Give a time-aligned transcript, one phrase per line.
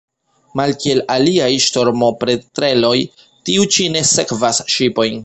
[0.59, 2.97] Malkiel aliaj ŝtormopetreloj,
[3.51, 5.19] tiu ĉi ne sekvas ŝipojn.